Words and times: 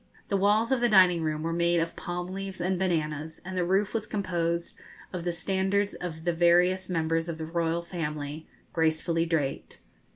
The 0.29 0.35
walls 0.37 0.71
of 0.71 0.81
the 0.81 0.89
dining 0.89 1.21
room 1.21 1.43
were 1.43 1.53
made 1.53 1.79
of 1.79 1.95
palm 1.95 2.25
leaves 2.25 2.59
and 2.59 2.79
bananas, 2.79 3.39
and 3.45 3.55
the 3.55 3.63
roof 3.63 3.93
was 3.93 4.07
composed 4.07 4.75
of 5.13 5.23
the 5.23 5.31
standards 5.31 5.93
of 5.93 6.23
the 6.23 6.33
various 6.33 6.89
members 6.89 7.29
of 7.29 7.37
the 7.37 7.45
royal 7.45 7.83
family, 7.83 8.47
gracefully 8.73 9.27
draped. 9.27 9.77